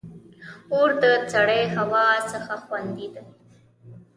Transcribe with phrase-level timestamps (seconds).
[0.73, 3.25] •اور د سړې هوا څخه خوندي کړل.